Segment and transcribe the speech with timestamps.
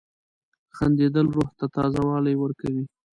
[0.75, 2.83] •خندېدل روح ته تازه والی ورکوي.